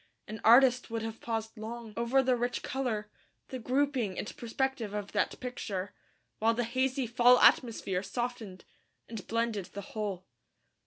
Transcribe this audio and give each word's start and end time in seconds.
An 0.27 0.41
artist 0.43 0.89
would 0.89 1.03
have 1.03 1.21
paused 1.21 1.59
long, 1.59 1.93
over 1.95 2.23
the 2.23 2.35
rich 2.35 2.63
colour, 2.63 3.11
the 3.49 3.59
grouping 3.59 4.17
and 4.17 4.35
perspective 4.35 4.95
of 4.95 5.11
that 5.11 5.39
picture, 5.39 5.93
while 6.39 6.55
the 6.55 6.63
hazy 6.63 7.05
fall 7.05 7.37
atmosphere 7.37 8.01
softened 8.01 8.65
and 9.07 9.27
blended 9.27 9.65
the 9.65 9.81
whole. 9.93 10.25